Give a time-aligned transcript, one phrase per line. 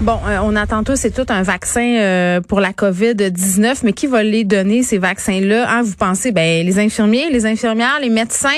[0.00, 4.06] Bon, euh, on attend tous et tout un vaccin euh, pour la COVID-19, mais qui
[4.06, 5.66] va les donner, ces vaccins-là?
[5.68, 8.48] Hein, vous pensez, ben, les infirmiers, les infirmières, les médecins?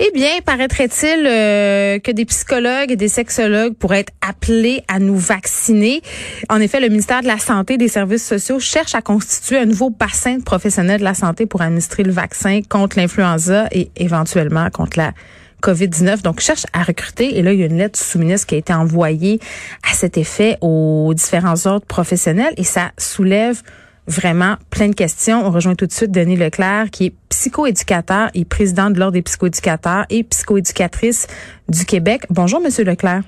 [0.00, 5.16] Eh bien, paraîtrait-il euh, que des psychologues et des sexologues pourraient être appelés à nous
[5.16, 6.02] vacciner?
[6.48, 9.66] En effet, le ministère de la Santé et des Services sociaux cherche à constituer un
[9.66, 14.68] nouveau bassin de professionnels de la santé pour administrer le vaccin contre l'influenza et éventuellement
[14.70, 15.12] contre la
[15.60, 16.22] COVID-19.
[16.22, 17.38] Donc, cherche à recruter.
[17.38, 19.40] Et là, il y a une lettre sous-ministre qui a été envoyée
[19.88, 23.62] à cet effet aux différents ordres professionnels et ça soulève
[24.06, 25.46] vraiment plein de questions.
[25.46, 29.22] On rejoint tout de suite Denis Leclerc, qui est psychoéducateur et président de l'Ordre des
[29.22, 31.26] psychoéducateurs et psychoéducatrice
[31.68, 32.22] du Québec.
[32.30, 33.22] Bonjour, Monsieur Leclerc.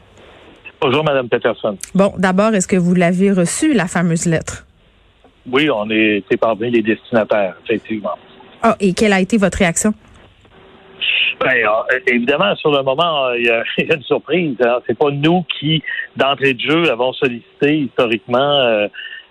[0.81, 1.79] Bonjour, Madame Peterson.
[1.95, 4.67] Bon, d'abord, est-ce que vous l'avez reçue, la fameuse lettre?
[5.51, 8.17] Oui, on est, parmi les destinataires, effectivement.
[8.63, 9.95] Ah, et quelle a été votre réaction?
[11.41, 14.57] Ben, euh, évidemment, sur le moment, euh, il y, a, une surprise.
[14.65, 14.81] Hein.
[14.87, 15.83] C'est pas nous qui,
[16.17, 18.89] d'entrée de jeu, avons sollicité historiquement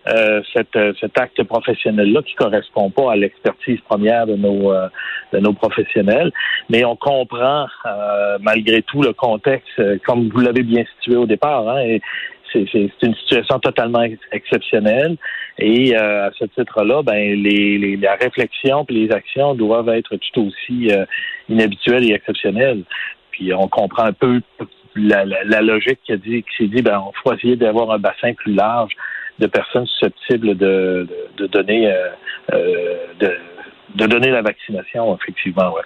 [0.08, 0.76] euh, cet,
[1.18, 6.32] acte professionnel-là qui correspond pas à l'expertise première de nos professionnels.
[6.70, 7.68] Mais on comprend
[8.40, 11.70] malgré tout le contexte, comme vous l'avez bien situé au départ.
[11.70, 11.98] Hein,
[12.54, 15.18] c'est une situation totalement exceptionnelle.
[15.58, 20.16] Et euh, à ce titre-là, ben les, les, la réflexion et les actions doivent être
[20.16, 21.06] tout aussi euh,
[21.50, 22.84] inhabituelles et exceptionnelles.
[23.32, 24.42] Puis on comprend un peu
[24.96, 28.00] la, la, logique qui a dit qui s'est dit ben on faut essayer d'avoir un
[28.00, 28.94] bassin plus large
[29.40, 32.10] de personnes susceptibles de, de, de donner euh,
[32.54, 33.38] euh de
[33.96, 35.82] de donner la vaccination, effectivement, ouais.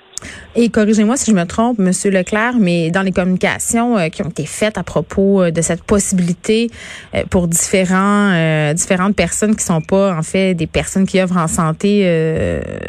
[0.56, 4.30] Et corrigez-moi si je me trompe, Monsieur Leclerc, mais dans les communications euh, qui ont
[4.30, 6.72] été faites à propos euh, de cette possibilité
[7.14, 11.48] euh, pour différents, différentes personnes qui sont pas en fait des personnes qui œuvrent en
[11.48, 12.06] santé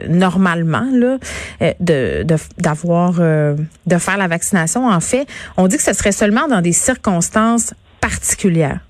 [0.09, 1.19] normalement, là,
[1.81, 2.25] de
[2.59, 4.87] d'avoir de, faire la vaccination.
[4.89, 8.81] En fait, on dit que ce serait seulement dans des circonstances particulières.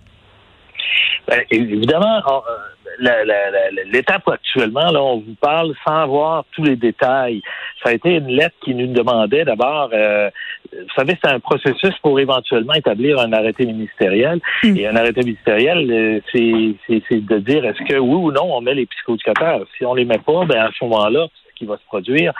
[1.28, 2.22] Ben, évidemment,
[2.98, 7.42] l'étape actuellement, là, on vous parle sans avoir tous les détails.
[7.82, 10.30] Ça a été une lettre qui nous demandait d'abord, euh,
[10.72, 14.40] vous savez, c'est un processus pour éventuellement établir un arrêté ministériel.
[14.62, 14.76] Hmm.
[14.76, 18.74] Et un arrêté ministériel, euh, c'est de dire est-ce que oui ou non on met
[18.74, 19.66] les psychoéducateurs?
[19.76, 22.32] Si on les met pas, ben à ce moment-là, ce qui va se produire,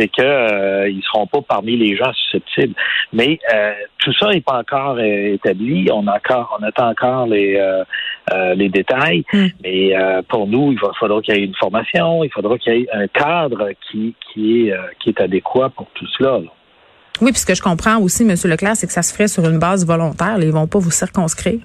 [0.00, 2.74] c'est qu'ils euh, ils seront pas parmi les gens susceptibles.
[3.12, 5.88] Mais euh, tout ça n'est pas encore euh, établi.
[5.92, 7.60] On a encore, on attend encore les
[8.54, 9.24] les détails.
[9.32, 9.48] Hmm.
[9.62, 9.92] Mais
[10.28, 12.88] pour nous, il va, faudra qu'il y ait une formation, il faudra qu'il y ait
[12.92, 16.38] un cadre qui qui est qui est adéquat pour tout cela.
[17.20, 18.34] Oui, puisque je comprends aussi, M.
[18.44, 20.36] Leclerc, c'est que ça se ferait sur une base volontaire.
[20.38, 21.60] Ils vont pas vous circonscrire.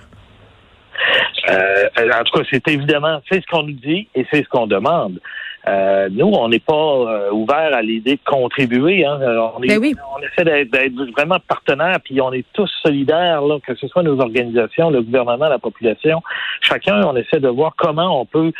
[1.48, 5.20] en tout cas, c'est évidemment, c'est ce qu'on nous dit et c'est ce qu'on demande.
[5.68, 9.06] Euh, nous, on n'est pas euh, ouvert à l'idée de contribuer.
[9.06, 9.20] Hein.
[9.56, 9.80] On, ben
[10.16, 14.20] on essaie d'être vraiment partenaire, puis on est tous solidaires, là, que ce soit nos
[14.20, 16.22] organisations, le gouvernement, la population.
[16.62, 18.52] Chacun, on essaie de voir comment on peut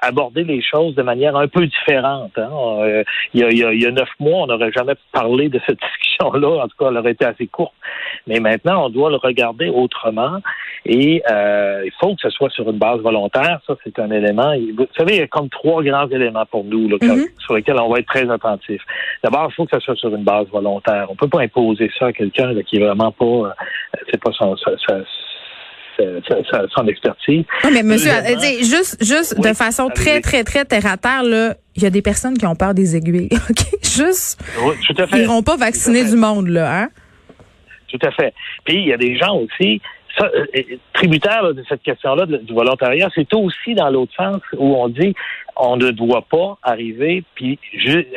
[0.00, 2.32] aborder les choses de manière un peu différente.
[2.36, 2.50] Hein.
[2.52, 3.04] Euh,
[3.34, 6.64] il, y a, il, y a, neuf mois, on n'aurait jamais parlé de cette discussion-là.
[6.64, 7.74] En tout cas, elle aurait été assez courte.
[8.26, 10.40] Mais maintenant, on doit le regarder autrement.
[10.84, 13.60] Et euh, il faut que ce soit sur une base volontaire.
[13.66, 14.54] Ça, c'est un élément.
[14.76, 17.40] Vous savez, il y a comme trois grands éléments pour nous là, mm-hmm.
[17.40, 18.80] sur lesquels on va être très attentif.
[19.24, 21.06] D'abord, il faut que ce soit sur une base volontaire.
[21.08, 23.50] On peut pas imposer ça à quelqu'un qui est vraiment pas, euh,
[24.10, 24.54] c'est pas son,
[26.74, 27.44] son expertise.
[27.72, 31.82] mais monsieur, euh, juste, juste de façon très, très, très terre à terre, là, il
[31.82, 33.28] y a des personnes qui ont peur des aiguilles.
[33.50, 33.64] OK?
[33.82, 34.40] Juste.
[35.12, 36.88] Ils n'iront pas vacciner du monde, là, hein?
[37.88, 38.34] Tout à fait.
[38.64, 39.80] Puis, il y a des gens aussi,
[40.18, 40.62] ça, euh,
[40.92, 45.14] tributaire de cette question-là du volontariat, c'est aussi dans l'autre sens où on dit
[45.56, 47.58] on ne doit pas arriver puis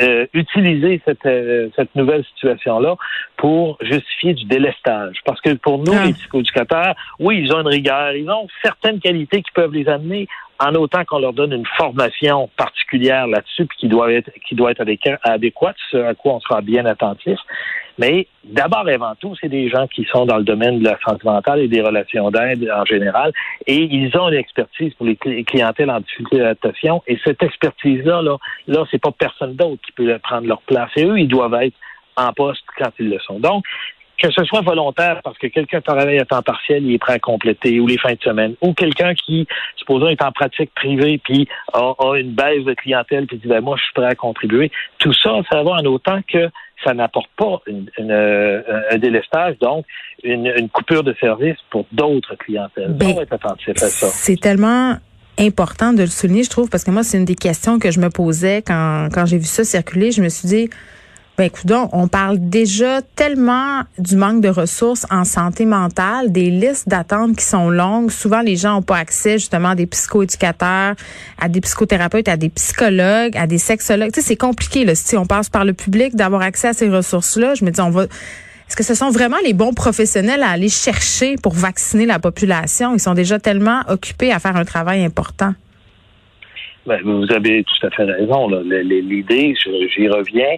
[0.01, 2.95] euh, utiliser cette, euh, cette nouvelle situation-là
[3.37, 5.17] pour justifier du délestage.
[5.25, 6.05] Parce que pour nous, ah.
[6.05, 10.27] les psychoéducateurs, oui, ils ont une rigueur, ils ont certaines qualités qui peuvent les amener
[10.59, 14.71] en autant qu'on leur donne une formation particulière là-dessus, puis qui doit être qui doit
[14.71, 14.83] être
[15.23, 17.39] adéquate, ce à quoi on sera bien attentif.
[17.99, 20.97] Mais d'abord et avant tout, c'est des gens qui sont dans le domaine de la
[21.05, 23.33] santé mentale et des relations d'aide en général,
[23.67, 27.03] et ils ont une expertise pour les clientèles en difficulté d'adaptation.
[27.07, 28.37] Et cette expertise-là, là,
[28.67, 30.89] là, c'est pas personne d'autre qui peut prendre leur place.
[30.95, 31.75] Et eux, ils doivent être
[32.15, 33.39] en poste quand ils le sont.
[33.39, 33.65] Donc,
[34.21, 37.19] que ce soit volontaire parce que quelqu'un travaille à temps partiel, il est prêt à
[37.19, 41.47] compléter, ou les fins de semaine, ou quelqu'un qui, supposons, est en pratique privée, puis
[41.73, 44.71] a, une baisse de clientèle, puis dit, ben, moi, je suis prêt à contribuer.
[44.97, 46.49] Tout ça, ça va en autant que
[46.83, 48.61] ça n'apporte pas une, euh,
[48.91, 49.85] un délestage, donc
[50.23, 52.93] une, coupure de service pour d'autres clientèles.
[52.93, 54.07] Ben, on va être attentif à ça.
[54.07, 54.95] C'est tellement
[55.37, 57.99] important de le souligner, je trouve, parce que moi, c'est une des questions que je
[57.99, 60.11] me posais quand, quand j'ai vu ça circuler.
[60.11, 60.69] Je me suis dit,
[61.39, 66.89] ben écoute, on parle déjà tellement du manque de ressources en santé mentale, des listes
[66.89, 68.11] d'attente qui sont longues.
[68.11, 70.95] Souvent, les gens n'ont pas accès justement à des psychoéducateurs,
[71.39, 74.11] à des psychothérapeutes, à des psychologues, à des sexologues.
[74.11, 76.89] Tu sais, c'est compliqué là, si on passe par le public d'avoir accès à ces
[76.89, 77.55] ressources-là.
[77.55, 80.67] Je me dis, on va est-ce que ce sont vraiment les bons professionnels à aller
[80.67, 82.93] chercher pour vacciner la population?
[82.93, 85.53] Ils sont déjà tellement occupés à faire un travail important.
[86.89, 88.47] Ben, vous avez tout à fait raison.
[88.47, 89.53] L'idée,
[89.95, 90.55] j'y reviens,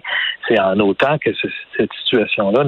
[0.48, 1.28] c'est en autant que
[1.76, 2.64] cette situation-là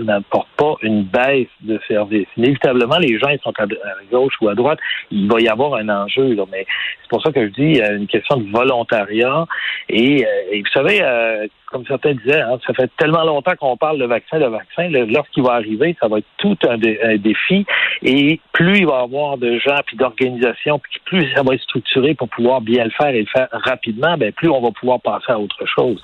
[0.00, 2.26] n'apporte pas une baisse de service.
[2.36, 3.66] Inévitablement, les gens ils sont à,
[4.10, 4.80] gauche ou à droite,
[5.12, 6.34] il va y avoir un enjeu.
[6.34, 6.66] Là, mais
[7.02, 9.46] c'est pour ça que je dis une question de volontariat.
[9.88, 13.98] Et, euh, vous savez, euh, comme certains disaient, hein, ça fait tellement longtemps qu'on parle
[13.98, 14.88] de vaccin, de vaccin.
[14.90, 17.66] Lorsqu'il va arriver, ça va être tout un, défi.
[18.00, 21.62] Et plus il va y avoir de gens puis d'organisations, puis plus ça va être
[21.62, 25.00] structuré pour pouvoir bien le faire et le faire rapidement, ben plus on va pouvoir
[25.00, 26.00] passer à autre chose.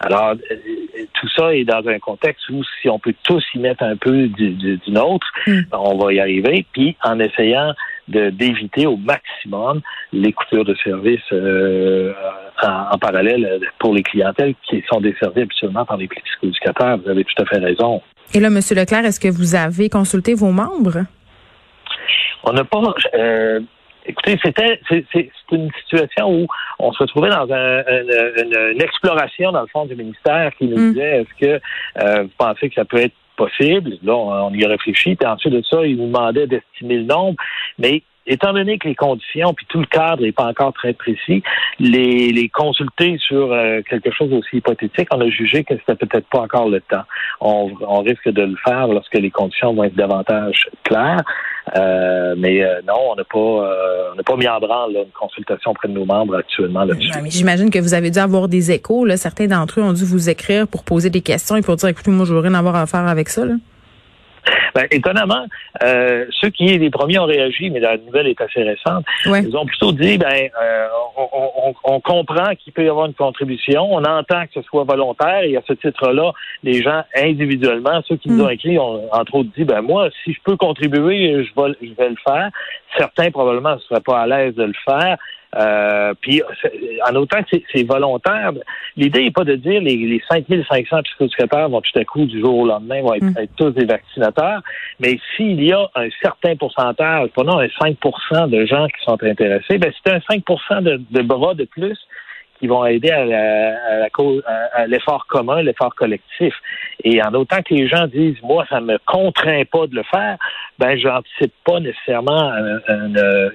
[0.00, 0.56] Alors, euh,
[1.12, 4.26] tout ça est dans un contexte où si on peut tous y mettre un peu
[4.28, 6.64] du, du, nôtre, ben, on va y arriver.
[6.72, 7.74] Puis en essayant
[8.08, 9.82] d'éviter au maximum
[10.12, 12.12] les coupures de services euh,
[12.62, 16.98] en, parallèle pour les clientèles qui sont desservies habituellement par les psychoéducateurs.
[16.98, 18.02] Vous avez tout à fait raison.
[18.34, 18.54] Et là, M.
[18.54, 21.04] Leclerc, est-ce que vous avez consulté vos membres?
[22.44, 22.94] On n'a pas.
[23.14, 23.60] Euh,
[24.06, 26.46] écoutez, c'était c'est une situation où
[26.78, 30.92] on se retrouvait dans une, exploration dans le fond du ministère qui nous mm.
[30.92, 31.60] disait est-ce que
[32.02, 33.98] euh, vous pensez que ça peut être possible?
[34.02, 35.16] Là, on y a réfléchi.
[35.16, 37.36] Puis ensuite de ça, il nous demandait d'estimer le nombre.
[37.78, 41.42] Mais étant donné que les conditions puis tout le cadre n'est pas encore très précis,
[41.78, 46.28] les, les consulter sur euh, quelque chose aussi hypothétique, on a jugé que c'était peut-être
[46.28, 47.02] pas encore le temps.
[47.40, 51.22] On, on, risque de le faire lorsque les conditions vont être davantage claires.
[51.76, 55.72] Euh, mais euh, non, on n'a pas, on n'a pas mis en branle une consultation
[55.72, 57.12] auprès de nos membres actuellement là-dessus.
[57.26, 59.04] J'imagine que vous avez dû avoir des échos.
[59.04, 59.16] Là.
[59.16, 62.10] Certains d'entre eux ont dû vous écrire pour poser des questions et pour dire, écoutez,
[62.10, 63.44] moi, je veux rien avoir à faire avec ça.
[63.44, 63.54] Là.
[64.74, 65.46] Ben, étonnamment,
[65.82, 69.66] euh, ceux qui les premiers ont réagi, mais la nouvelle est assez récente, ils ont
[69.66, 74.46] plutôt dit ben euh, on, on, comprend qu'il peut y avoir une contribution, on entend
[74.46, 76.32] que ce soit volontaire, et à ce titre-là,
[76.62, 78.52] les gens individuellement, ceux qui nous ont mm.
[78.52, 82.10] écrit, ont entre autres dit ben moi, si je peux contribuer, je vais, je vais
[82.10, 82.50] le faire.
[82.96, 85.16] Certains probablement ne seraient pas à l'aise de le faire.
[85.56, 86.42] Euh, puis,
[87.08, 88.52] en autant que c'est volontaire,
[88.96, 92.58] l'idée n'est pas de dire les, les 5500 psychosecrétaires vont tout à coup, du jour
[92.58, 93.46] au lendemain, vont être, mm.
[93.56, 94.62] tous des vaccinateurs,
[95.00, 99.78] mais s'il y a un certain pourcentage, prenons un 5% de gens qui sont intéressés,
[99.78, 100.44] ben c'est un 5
[100.82, 101.98] de, de bras de plus
[102.60, 104.08] qui vont aider à, la,
[104.74, 106.54] à, l'effort commun, l'effort collectif.
[107.02, 110.36] Et en autant que les gens disent, moi, ça me contraint pas de le faire,
[110.78, 112.52] ben, j'anticipe pas nécessairement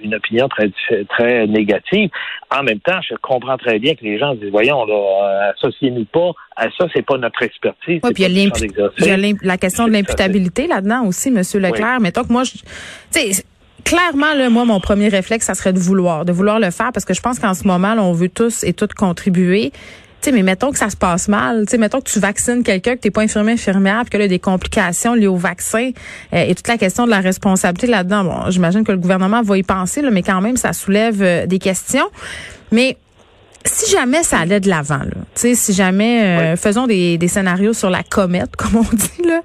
[0.01, 0.71] une, opinion très,
[1.09, 2.09] très négative.
[2.49, 6.31] En même temps, je comprends très bien que les gens disent, voyons, là, associez-nous pas
[6.55, 7.99] à ça, c'est pas notre expertise.
[8.03, 11.99] Oui, puis il y a, la question de l'imputabilité là-dedans aussi, Monsieur Leclerc.
[11.99, 12.53] Mettons que moi, je,
[13.85, 17.05] clairement, là, moi, mon premier réflexe, ça serait de vouloir, de vouloir le faire parce
[17.05, 19.71] que je pense qu'en ce moment, on veut tous et toutes contribuer.
[20.19, 23.01] sais, mais mettons que ça se passe mal, sais, mettons que tu vaccines quelqu'un, que
[23.01, 25.91] tu n'es pas infirmier, infirmière, puis que là, des complications liées au vaccin
[26.33, 28.23] euh, et toute la question de la responsabilité là-dedans.
[28.25, 31.45] Bon, j'imagine que le gouvernement va y penser, là, mais quand même, ça soulève euh,
[31.45, 32.09] des questions.
[32.71, 32.97] Mais
[33.65, 37.89] si jamais ça allait de l'avant, là, si jamais euh, faisons des, des, scénarios sur
[37.89, 39.41] la comète, comme on dit là,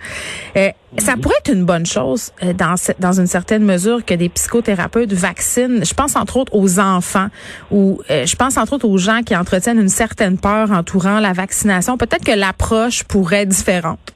[0.56, 4.28] euh, ça pourrait être une bonne chose euh, dans dans une certaine mesure que des
[4.28, 5.84] psychothérapeutes vaccinent.
[5.84, 7.28] Je pense entre autres aux enfants
[7.70, 11.96] ou je pense entre autres aux gens qui entretiennent une certaine peur entourant la vaccination.
[11.96, 14.14] Peut-être que l'approche pourrait être différente.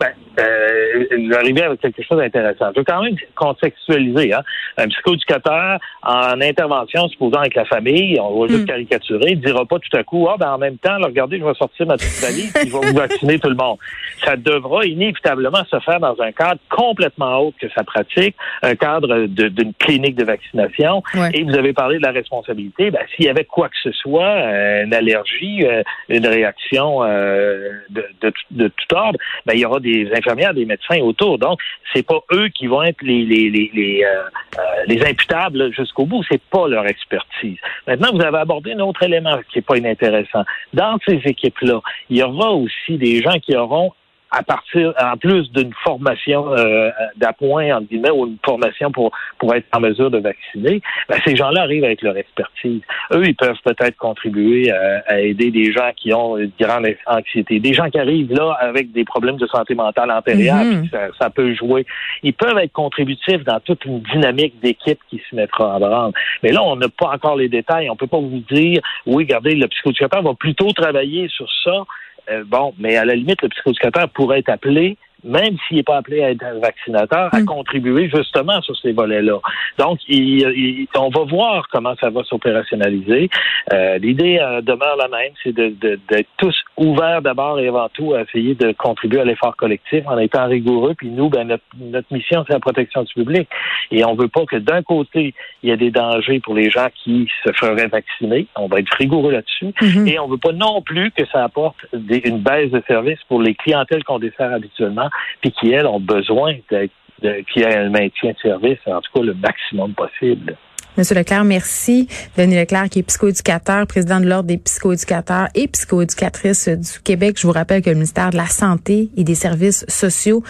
[0.00, 2.70] Ben, euh, j'arrivais avec quelque chose d'intéressant.
[2.74, 4.32] Je veux quand même contextualiser.
[4.32, 4.42] Hein.
[4.76, 8.66] Un psychoéducateur en intervention, supposant avec la famille, on va juste mm.
[8.66, 11.54] caricaturer, ne dira pas tout à coup, ah ben en même temps, regardez, je vais
[11.54, 13.78] sortir ma petite valise et je vais vous vacciner tout le monde.
[14.24, 19.26] Ça devra inévitablement se faire dans un cadre complètement autre que sa pratique, un cadre
[19.26, 21.02] d'une clinique de vaccination.
[21.34, 22.90] Et vous avez parlé de la responsabilité.
[22.90, 27.70] Ben, s'il y avait quoi que ce soit, euh, une allergie, euh, une réaction euh,
[27.90, 31.38] de, de, de, tout ordre, ben, il y aura des infirmières, des médecins autour.
[31.38, 31.60] Donc,
[31.92, 34.22] c'est pas eux qui vont être les les les les, euh,
[34.58, 36.22] euh, les imputables jusqu'au bout.
[36.30, 37.58] C'est pas leur expertise.
[37.86, 40.44] Maintenant, vous avez abordé un autre élément qui est pas inintéressant.
[40.72, 43.92] Dans ces équipes-là, il y aura aussi des gens qui auront
[44.32, 49.54] à partir, en plus d'une formation euh, d'appoint, entre guillemets, ou une formation pour, pour
[49.54, 52.80] être en mesure de vacciner, ben, ces gens-là arrivent avec leur expertise.
[53.12, 57.74] Eux, ils peuvent peut-être contribuer à, aider des gens qui ont une grande anxiété, des
[57.74, 60.88] gens qui arrivent là avec des problèmes de santé mentale antérieure, mhm.
[60.90, 61.84] ça, ça, peut jouer.
[62.22, 66.12] Ils peuvent être contributifs dans toute une dynamique d'équipe qui se mettra en branle.
[66.42, 67.90] Mais là, on n'a pas encore les détails.
[67.90, 71.84] On peut pas vous dire, oui, regardez, le psychothérapeute va plutôt travailler sur ça.
[72.30, 75.96] Euh, bon, mais à la limite, le psychothérapeute pourrait être appelé même s'il n'est pas
[75.96, 77.44] appelé à être un vaccinateur, à hmm.
[77.44, 79.38] contribuer justement sur ces volets-là.
[79.78, 83.30] Donc, il, on va voir comment ça va s'opérationnaliser.
[83.72, 88.14] Euh, L'idée euh, demeure la même, c'est d'être de, tous ouverts d'abord et avant tout
[88.14, 90.94] à essayer de contribuer à l'effort collectif en étant rigoureux.
[90.94, 93.48] Puis nous, ben, notre, notre mission, c'est la protection du public.
[93.90, 96.88] Et on veut pas que d'un côté, il y ait des dangers pour les gens
[97.04, 98.46] qui se feraient vacciner.
[98.56, 99.72] On va être rigoureux là-dessus.
[99.80, 100.06] Hmm.
[100.06, 103.40] Et on veut pas non plus que ça apporte des, une baisse de service pour
[103.40, 105.08] les clientèles qu'on dessert habituellement
[105.40, 106.92] puis qui, elles, ont besoin d'être
[107.22, 110.56] qu'il y ait un maintien de service, en tout cas le maximum possible.
[110.98, 112.06] Monsieur Leclerc, merci.
[112.36, 117.38] Denis Leclerc, qui est psychoéducateur, président de l'Ordre des psychoéducateurs et psychoéducatrices du Québec.
[117.40, 120.42] Je vous rappelle que le ministère de la Santé et des Services sociaux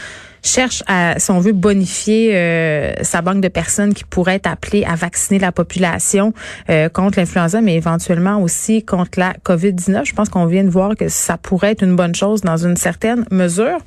[0.43, 4.85] cherche à, si on veut, bonifier euh, sa banque de personnes qui pourraient être appelées
[4.85, 6.33] à vacciner la population
[6.71, 10.07] euh, contre l'influenza, mais éventuellement aussi contre la COVID-19.
[10.07, 12.77] Je pense qu'on vient de voir que ça pourrait être une bonne chose dans une
[12.77, 13.79] certaine mesure.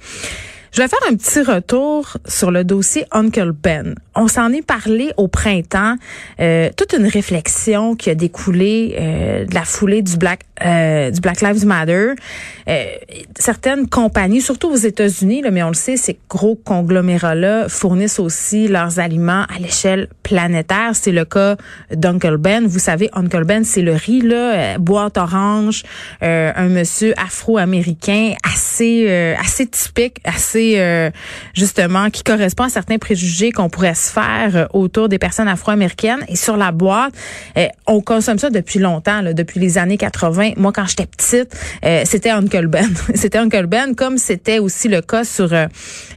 [0.76, 3.96] Je vais faire un petit retour sur le dossier Uncle Ben.
[4.14, 5.96] On s'en est parlé au printemps.
[6.42, 11.22] Euh, toute une réflexion qui a découlé euh, de la foulée du Black euh, du
[11.22, 12.16] Black Lives Matter.
[13.40, 19.00] certaines compagnies, surtout aux États-Unis, mais on le sait, ces gros conglomérats-là fournissent aussi leurs
[19.00, 20.92] aliments à l'échelle planétaire.
[20.94, 21.56] C'est le cas
[21.92, 22.66] d'Uncle Ben.
[22.66, 25.84] Vous savez, Uncle Ben, c'est le riz là, boîte orange,
[26.22, 31.10] un monsieur afro-américain assez assez typique, assez euh,
[31.54, 36.24] justement qui correspond à certains préjugés qu'on pourrait se faire euh, autour des personnes afro-américaines.
[36.28, 37.14] Et sur la boîte,
[37.58, 40.54] euh, on consomme ça depuis longtemps, depuis les années 80.
[40.58, 41.56] Moi, quand j'étais petite,
[42.06, 42.90] c'était Uncle Ben.
[43.16, 45.54] c'était Uncle Ben, comme c'était aussi le cas sur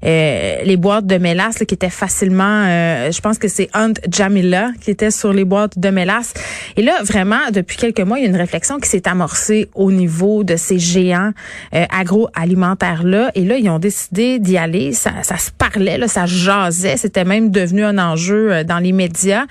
[0.02, 2.64] les boîtes de mélasse qui étaient facilement,
[3.10, 3.68] je pense que c'est
[4.10, 6.34] Jamila qui était sur les boîtes de mélasse.
[6.76, 9.90] Et là, vraiment, depuis quelques mois, il y a une réflexion qui s'est amorcée au
[9.92, 11.32] niveau de ces géants
[11.72, 13.30] agroalimentaires-là.
[13.34, 14.92] Et là, ils ont décidé d'y aller.
[14.92, 16.96] Ça, ça se parlait, là, ça jasait.
[16.96, 19.44] C'était même devenu un enjeu euh, dans les médias.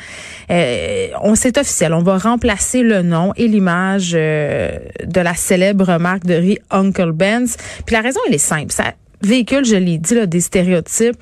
[0.50, 1.94] Euh, on c'est officiel.
[1.94, 7.12] On va remplacer le nom et l'image euh, de la célèbre marque de riz Uncle
[7.12, 7.58] Ben's.
[7.86, 8.72] Puis la raison, elle est simple.
[8.72, 11.16] Ça véhicule, je l'ai dit, là, des stéréotypes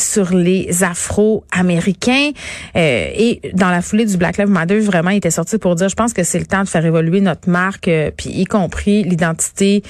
[0.00, 2.30] sur les Afro-Américains.
[2.74, 5.96] et dans la foulée du Black Lives Matter, vraiment, il était sorti pour dire, je
[5.96, 9.82] pense que c'est le temps de faire évoluer notre marque, puis y compris l'identité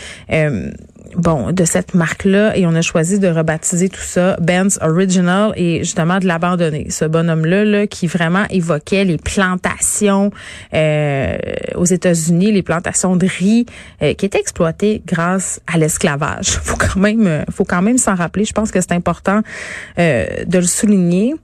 [1.16, 5.80] bon, de cette marque-là et on a choisi de rebaptiser tout ça Ben's Original et
[5.80, 6.90] justement de l'abandonner.
[6.90, 10.30] Ce bonhomme-là là, qui vraiment évoquait les plantations
[10.74, 11.36] euh,
[11.74, 13.66] aux États-Unis, les plantations de riz
[14.02, 16.48] euh, qui étaient exploitées grâce à l'esclavage.
[16.68, 18.44] Faut quand même, euh, faut quand même s'en rappeler.
[18.44, 19.40] Je pense que c'est important
[19.98, 21.34] de le souligner.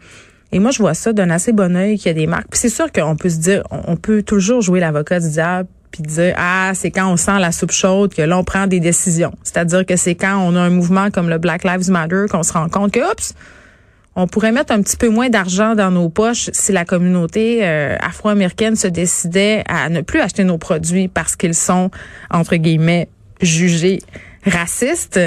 [0.52, 2.46] Et moi, je vois ça d'un assez bon oeil qu'il y a des marques.
[2.50, 6.02] Puis c'est sûr qu'on peut se dire, on peut toujours jouer l'avocat du diable puis
[6.02, 9.32] dire ah c'est quand on sent la soupe chaude que là on prend des décisions.
[9.44, 12.52] C'est-à-dire que c'est quand on a un mouvement comme le Black Lives Matter qu'on se
[12.52, 13.34] rend compte que oups
[14.16, 17.96] on pourrait mettre un petit peu moins d'argent dans nos poches si la communauté euh,
[18.00, 21.90] afro-américaine se décidait à ne plus acheter nos produits parce qu'ils sont
[22.30, 23.08] entre guillemets
[23.40, 24.00] jugés
[24.46, 25.20] raciste,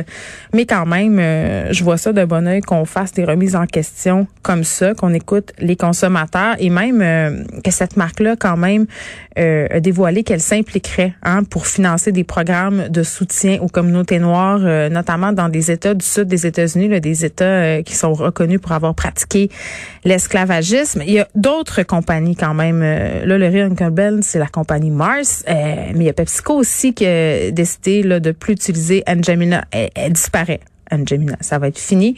[0.54, 3.66] mais quand même, euh, je vois ça de bon oeil qu'on fasse des remises en
[3.66, 8.86] question comme ça, qu'on écoute les consommateurs et même euh, que cette marque-là, quand même,
[9.38, 14.60] euh, a dévoilé qu'elle s'impliquerait hein, pour financer des programmes de soutien aux communautés noires,
[14.90, 18.96] notamment dans des États du sud des États-Unis, des États qui sont reconnus pour avoir
[18.96, 19.50] pratiqué
[20.06, 21.04] l'esclavagisme.
[21.06, 22.82] Il y a d'autres compagnies quand même.
[22.82, 27.06] là, le Rio Bell, c'est la compagnie Mars, mais il y a PepsiCo aussi qui
[27.06, 30.60] a décidé là, de plus utiliser Angemina, elle, disparaît.
[30.92, 32.16] Angemina, ça va être fini.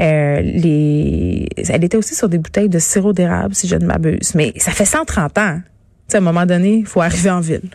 [0.00, 4.34] Euh, elle était aussi sur des bouteilles de sirop d'érable, si je ne m'abuse.
[4.34, 5.60] Mais ça fait 130 ans.
[6.12, 7.70] à un moment donné, il faut arriver en ville.